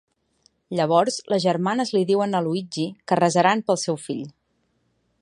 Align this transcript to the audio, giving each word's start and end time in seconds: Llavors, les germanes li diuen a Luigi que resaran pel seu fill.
Llavors, 0.79 1.17
les 1.33 1.43
germanes 1.43 1.93
li 1.97 2.03
diuen 2.13 2.35
a 2.39 2.43
Luigi 2.47 2.89
que 3.11 3.19
resaran 3.23 3.65
pel 3.69 3.81
seu 3.87 4.01
fill. 4.09 4.27